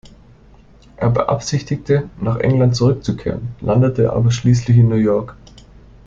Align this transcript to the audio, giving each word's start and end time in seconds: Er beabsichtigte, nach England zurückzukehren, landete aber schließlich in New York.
Er 0.97 1.11
beabsichtigte, 1.11 2.09
nach 2.19 2.37
England 2.39 2.75
zurückzukehren, 2.75 3.49
landete 3.61 4.11
aber 4.13 4.31
schließlich 4.31 4.77
in 4.77 4.89
New 4.89 4.95
York. 4.95 5.37